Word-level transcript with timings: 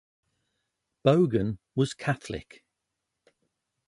Bogan 1.03 1.59
was 1.75 1.93
Catholic. 1.93 2.63